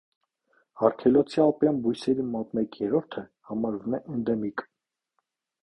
Արգելոցի 0.87 1.43
ալպյան 1.43 1.77
բույսերի 1.83 2.25
մոտ 2.37 2.57
մեկ 2.59 2.79
երրորդը 2.85 3.25
համարվում 3.51 3.99
է 3.99 4.03
էնդեմիկ։ 4.17 4.69